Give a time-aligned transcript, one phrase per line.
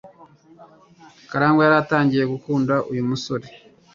[1.29, 3.45] Karangwa yari atangiye gukunda uyu musore.